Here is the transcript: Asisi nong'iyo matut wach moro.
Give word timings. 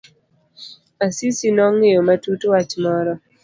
Asisi 1.05 1.47
nong'iyo 1.57 2.01
matut 2.07 2.41
wach 2.51 2.71
moro. 2.83 3.13